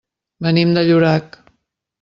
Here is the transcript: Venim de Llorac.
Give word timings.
Venim 0.45 0.73
de 0.77 0.85
Llorac. 0.89 1.41